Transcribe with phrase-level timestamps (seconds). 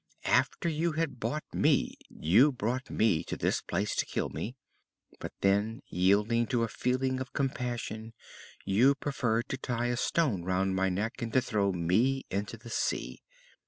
[0.25, 4.55] After you had bought me you brought me to this place to kill me;
[5.19, 8.13] but then, yielding to a feeling of compassion,
[8.65, 12.71] you preferred to tie a stone round my neck and to throw me into the
[12.71, 13.21] sea.